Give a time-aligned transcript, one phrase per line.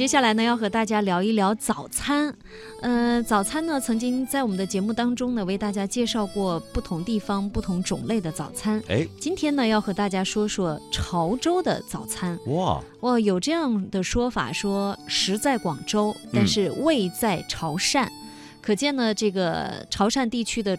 [0.00, 2.34] 接下来呢，要和大家聊一聊早餐。
[2.80, 8.82] 呃，早餐呢，曾经在我们的节目当中呢，为大家介绍过不同地方、不同种类的早餐。
[8.88, 12.38] 哎，今天呢，要和大家说说潮州的早餐。
[12.46, 18.08] 哇，哇，有这样的说法，说食在广州，但是味在潮汕。
[18.62, 20.78] 可见呢，这个潮汕地区的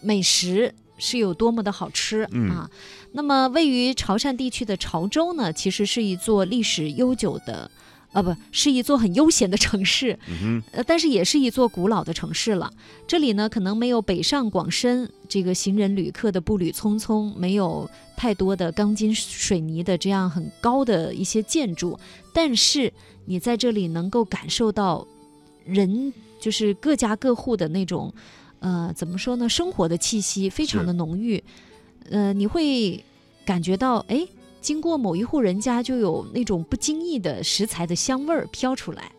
[0.00, 2.70] 美食是有多么的好吃、嗯啊！
[3.10, 7.68] 那么，位于潮汕地区的潮州呢，其实是一座历史悠久的，
[8.14, 12.72] 啊，不是一座很悠闲的城市，嗯呃，但是也是一座古老的城市了。
[13.06, 21.98] 这里呢，可能没有北上广深这个行人旅客的步履匆匆，没有太多的钢筋水泥的这样很高的一些建筑，
[22.32, 22.92] 但是
[23.26, 25.06] 你在这里能够感受到
[25.64, 28.14] 人就是各家各户的那种，
[28.60, 31.42] 呃，怎么说呢，生活的气息非常的浓郁，
[32.10, 33.02] 呃，你会
[33.44, 34.24] 感觉到，哎，
[34.64, 39.12] 经过某一户人家就有那种不经意的食材的香味儿飘出来。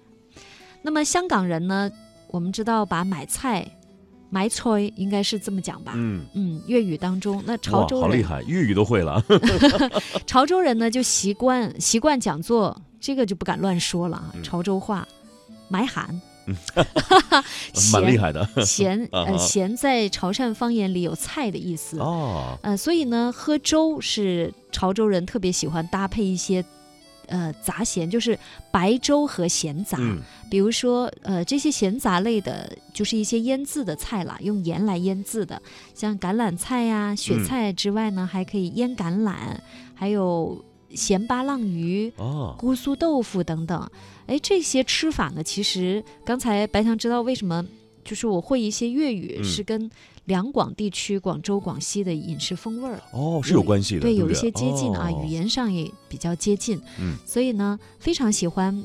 [0.82, 1.92] 那么香港人呢，
[2.30, 3.64] 我们知道把买菜、
[4.32, 5.94] 买菜应该是这么讲吧？
[5.96, 9.24] 嗯，嗯，粤语当中，那潮，州人好厉害，粤语都会了。
[10.26, 15.08] 潮州人呢就习惯习惯讲座这个就不敢乱说了啊，嗯潮州话，
[15.68, 16.20] 买喊，
[17.92, 18.48] 蛮厉害的。
[18.66, 26.64] 咸 啊呃咸在潮汕方言里有菜的意思，哦，呃，所以呢，喝粥是潮州人特别喜欢搭配一些。
[27.28, 28.38] 呃，杂咸就是
[28.70, 35.60] 白粥和咸杂，嗯，比如说呃这些咸杂类的，就是一些腌制的菜啦，用盐来腌制的，
[35.96, 37.44] 像橄榄菜呀、雪嗯。
[37.44, 39.34] 菜之外呢，还可以腌橄榄，
[39.96, 40.64] 还有
[40.94, 43.90] 咸巴浪鱼、哦，姑苏豆腐等等。
[44.28, 47.66] 哎，这些吃法呢，其实刚才白强知道为什么，
[48.04, 49.90] 就是我会一些粤语，嗯是跟
[50.26, 53.00] 两广地区广州、广西的饮食风味儿。
[53.12, 58.84] 哦，是有关系的，对，对对，有一些接近啊，哦语言上也比较接近，嗯所以呢，非常喜欢。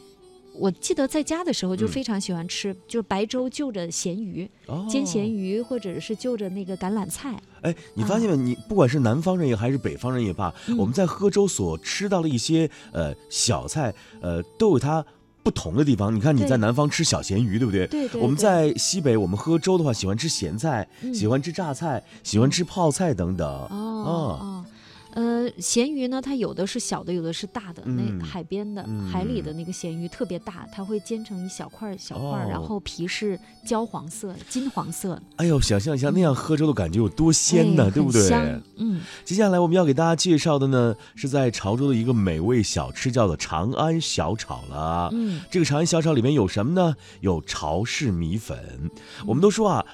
[0.52, 7.40] 我记得在家的时候就嗯非常喜欢吃，就是白粥就着咸鱼，哦煎咸鱼，或者是就着那个橄榄菜。
[7.62, 8.36] 哎，你发现没？
[8.36, 15.04] 你不管是南方人也还是北方人也罢，嗯我们在喝粥所吃到的一些呃小菜，呃，都有它
[15.42, 16.14] 不同的地方。
[16.14, 17.86] 你看你在南方吃小咸鱼，对不对？
[17.86, 23.48] 对对，我们在西北，我们喝粥的话，喜欢吃咸菜，嗯喜欢吃榨菜，喜欢吃泡菜等等。
[23.48, 24.64] 哦哦，
[25.12, 27.82] 呃，咸鱼呢，它有的是小的，有的是大的。
[27.86, 38.30] 嗯那海边的、嗯海里的那个咸鱼特别大，它会煎成一小块儿小块儿，然哦后皮是焦黄色、金黄色，哎呦，想象一下那样喝粥的感觉有多鲜呢，哎对不对？
[38.76, 45.10] 嗯，接下来我们要给大家介绍的呢，是在潮州的一个美味小吃，叫做长安小炒了。
[45.12, 46.94] 嗯，这个长安小炒里面有什么呢？
[47.20, 48.90] 有潮式米粉。
[49.26, 49.84] 我们都说啊，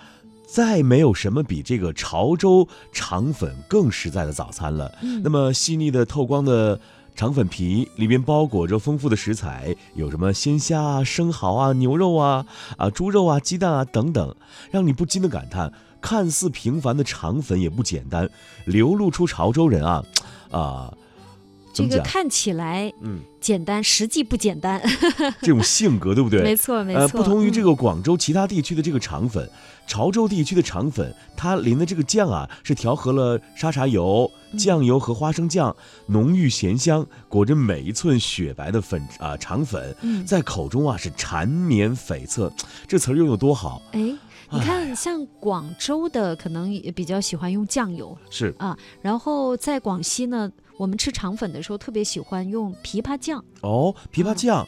[0.46, 4.96] 再没有什么比这个潮州肠粉更实在的早餐了。
[5.02, 6.80] 嗯那么细腻的透光的。
[7.16, 12.44] 肠粉皮里边包裹着丰富的食材，有什么鲜虾啊、生蚝啊、牛肉啊、
[12.76, 14.36] 啊猪肉啊、鸡蛋啊等等，
[14.70, 18.28] 让你不禁的感叹：看似平凡的肠粉也不简单，
[18.66, 20.04] 流露出潮州人啊
[20.50, 20.94] 啊？
[21.76, 24.80] 这个看起来嗯，简单，实际不简单。
[25.42, 26.42] 这种性格对不对？
[26.42, 27.00] 没错，没错。
[27.00, 27.64] 呃，不同于这嗯。
[27.64, 29.48] 个广州其他地区的这个肠粉，
[29.86, 34.58] 潮州地区的肠粉，它淋的这个酱啊，是调和了沙茶油、嗯。
[34.58, 35.74] 酱油和花生酱，
[36.06, 42.50] 浓郁咸香，裹着每一寸雪白的粉啊肠粉，嗯，在口中啊是缠绵悱恻，
[42.86, 43.82] 这词儿用的多好。
[43.92, 44.00] 哎，
[44.50, 48.16] 你看，像广州的可能也比较喜欢用酱油。
[48.30, 48.54] 是。
[48.58, 54.66] 啊，然后在广西呢，我们吃肠粉的时候特别喜欢用枇杷酱，哦，枇杷酱，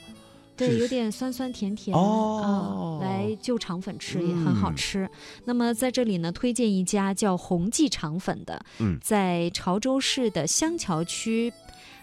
[0.57, 5.11] 对，有点酸酸甜甜哦啊，来就肠粉吃也很好嗯吃。
[5.45, 11.53] 那么在这里呢，推荐一家叫宏记肠粉的，嗯在潮州市的香桥区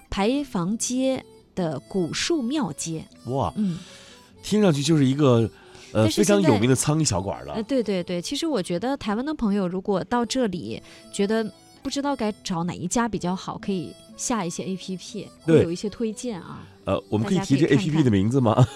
[0.10, 3.80] 牌坊街的古树庙街，哇，嗯。
[4.44, 5.50] 听上去就是一个
[5.92, 7.64] 呃非常有名的苍蝇小馆呃，了。
[7.64, 10.80] 对对对，其实我觉得台湾的朋友如果到这里
[11.12, 11.52] 觉得
[11.85, 16.68] 不知道该找哪一家比较好，可以下一些 A P P，会有一些推荐啊。
[16.84, 18.68] 呃，我们可以提这家可以 A 看 P P 的名字吗？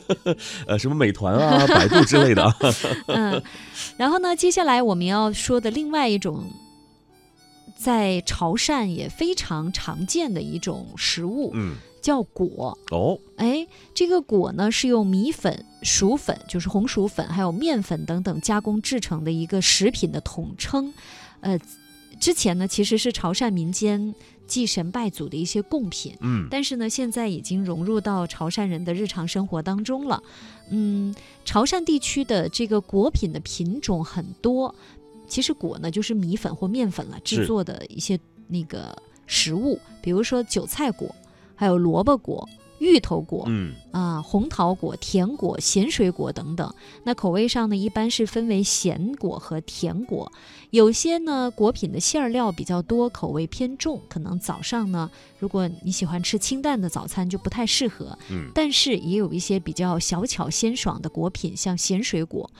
[0.66, 2.56] 呃，什么美团啊、 百度之类的啊。
[3.08, 3.42] 嗯，
[3.98, 6.42] 然后呢，接下来我们要说的另外一种，
[7.76, 12.78] 在潮汕也非常常见的一种食物，嗯，叫果。
[12.92, 20.94] 哦，哎，这个果呢是用米粉、薯粉，就是红薯粉，还有面粉等等加工制成的一个食品的统称。
[21.40, 21.60] 呃，
[22.20, 24.14] 之前呢其实是潮汕民间
[24.46, 30.22] 祭神拜祖的一些贡品，嗯，但是呢现在已经融入到潮汕人的日常生活当中了。
[30.70, 31.14] 嗯，
[31.44, 34.74] 潮汕地区的这个果品的品种很多，
[35.26, 38.18] 其实果呢就是米粉或面粉了制作的一些
[38.48, 38.96] 那个
[39.26, 41.14] 食物，比如说韭菜果，
[41.54, 42.48] 还有萝卜果。
[42.84, 43.44] 芋头果。
[43.48, 46.72] 嗯，啊，红桃果、甜果、咸水果等等。
[47.04, 50.30] 那口味上呢，一般是分为咸果和甜果。
[50.70, 58.18] 有些呢，果品的馅儿料比较多，口味偏重，可能早上呢，如果你喜欢吃清淡的早餐，就不太适合。
[58.30, 62.50] 嗯，但是也有一些比较小巧鲜爽的果品，像咸水果，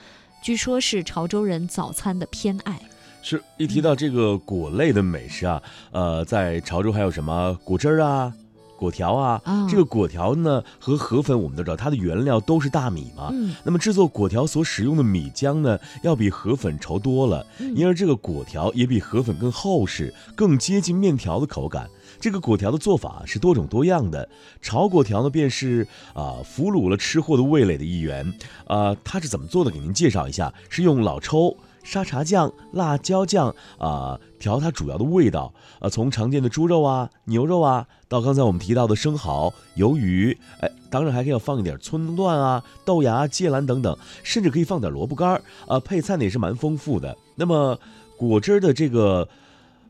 [0.41, 2.79] 据说是潮州人早餐的偏爱。
[3.21, 5.61] 是一提到这个果类的美食啊，
[5.91, 8.31] 呃，在潮州还有什么果汁儿啊？
[8.77, 13.29] 果条啊，啊这个果条呢和河粉我们都知道，它的原料都是大米嘛。
[13.31, 21.87] 嗯那么制作果条所使用的米浆呢，要比河粉稠多了，嗯因而这个果条也比河粉更厚实，更接近面条的口感。
[22.19, 24.27] 这个果条的做法是多种多样的，
[24.61, 28.33] 炒果条呢便是啊、俘虏了吃货的味蕾的一员。
[28.67, 29.71] 啊、它是怎么做的？
[29.75, 31.55] 给您介绍一下，是用老抽。
[31.85, 47.15] 沙茶酱、辣椒酱啊、调它主要的味道啊、从常见的猪肉啊、牛肉啊，到刚才我们提到的生蚝、鱿鱼，哎，当然还可以要放一点葱段啊、豆芽、芥兰等等，甚至可以放点萝卜干儿啊、配菜呢也是蛮丰富的。
[47.35, 47.79] 那么
[48.17, 49.25] 果汁的这个。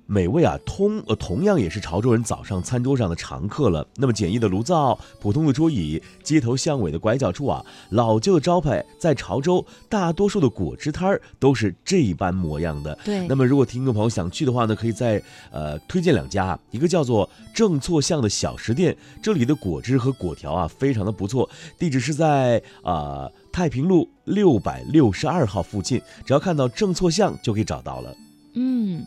[0.07, 3.88] 美味啊，通呃同样也是潮州人早上餐桌上的常客了。
[3.96, 12.98] 那么简易的炉灶、普通的桌椅、街头巷尾的拐角处啊，老旧的招牌，在潮州大多数的果汁摊儿都是这般模样的。
[13.04, 15.22] 对，那么，如果听众朋友想去的话呢，可以在
[15.52, 21.50] 呃推荐两家，一个叫做正错巷的小食店，这里的果汁和果条啊非常的不错，
[21.80, 28.16] 地址是在啊、太平路六百六十二号附近，只要看到正错巷就可以找到了。
[28.57, 29.06] 嗯，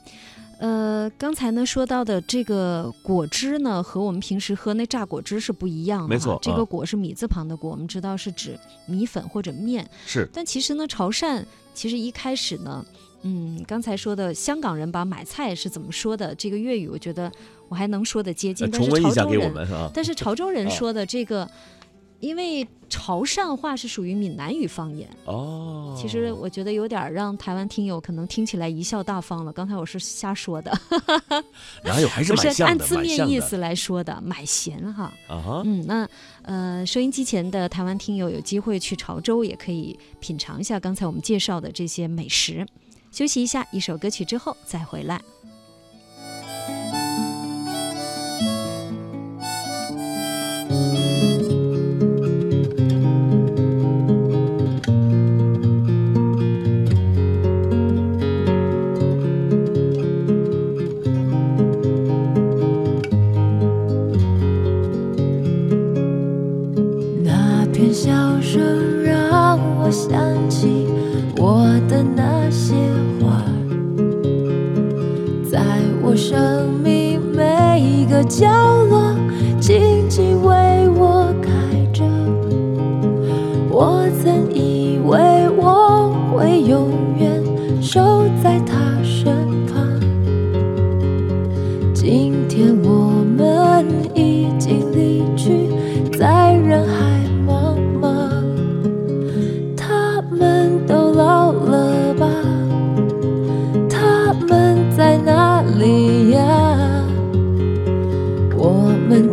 [0.59, 6.09] 呃，刚才呢说到的这个果汁呢，和我们平时喝那榨果汁是不一样的哈。
[6.09, 9.89] 没错啊这个果是米字旁的果，我们知道是指米粉或者面。
[10.05, 11.45] 是，但其实呢，潮汕
[11.75, 12.85] 其实一开始呢，
[13.23, 16.35] 嗯，刚才说的香港人把买菜是怎么说的？
[16.35, 17.31] 这个粤语我觉得
[17.69, 19.91] 我还能说的接近，呃但是重温一下给我潮州人，们啊。
[19.95, 21.49] 但是潮州人啊说的这个，
[22.21, 25.09] 因为潮汕话是属于闽南语方言。
[25.25, 29.53] 哦，其实我觉得有点儿让台湾听友可能听起来贻笑大方了。
[29.53, 30.73] 刚才我是瞎说的，
[31.85, 35.13] 哪有还是不是蛮像的，按字面意思来说的，买咸哈。
[35.29, 35.63] 啊哈。
[35.65, 36.09] 嗯，那
[36.43, 42.67] 呃，收音机前的台湾听友有机会去潮州，也可以品尝一下刚才我们介绍的这些美食。
[43.11, 45.21] 休息一下，一首歌曲之后再回来。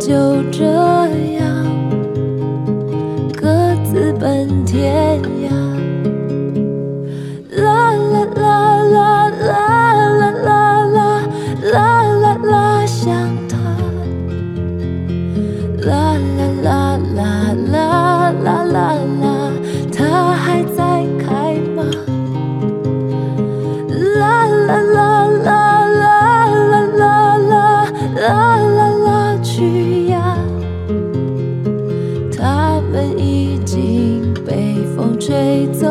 [0.06, 0.14] 就
[0.52, 0.62] 这
[1.34, 1.42] 样
[3.34, 5.50] 各自奔天涯。
[7.60, 8.46] 啦啦啦
[8.84, 11.26] 啦啦啦啦啦
[11.72, 11.74] 啦
[12.22, 13.02] 啦啦，想
[13.48, 13.58] 他。
[15.84, 16.70] 啦啦啦
[17.16, 17.20] 啦
[17.72, 18.65] 啦啦啦啦，
[35.46, 35.86] 飞走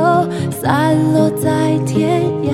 [0.51, 2.51] 散落在天涯。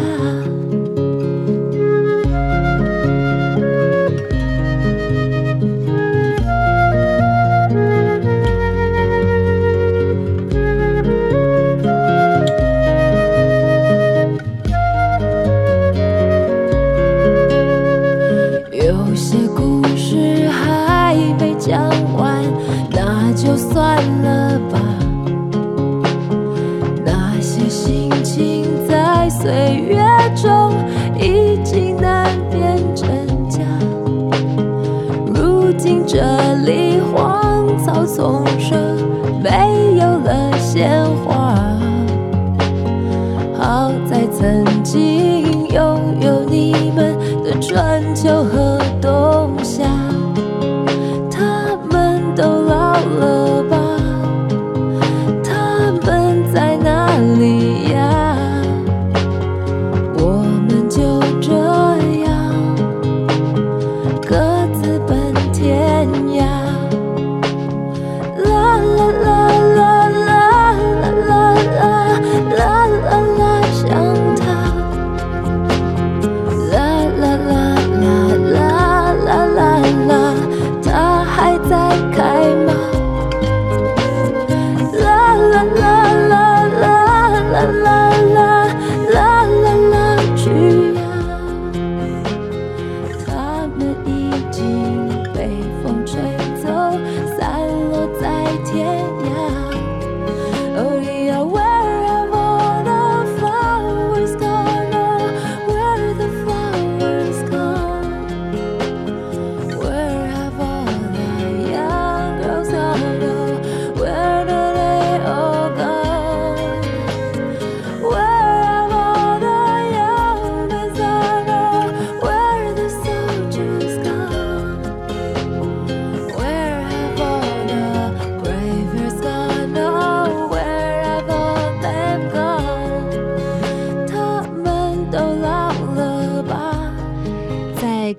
[18.72, 21.82] 有些故事还没讲
[22.16, 22.44] 完
[22.92, 24.41] 那就算了。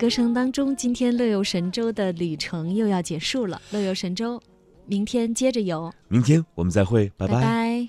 [0.02, 3.62] 歌声当中，今天乐游神州的旅程又要结束了。
[3.70, 4.42] 乐游神州，
[4.84, 7.28] 明天接着游，明天我们再会，拜。
[7.28, 7.88] 拜拜